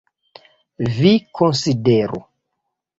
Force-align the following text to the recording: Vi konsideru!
Vi 0.97 1.13
konsideru! 1.41 2.27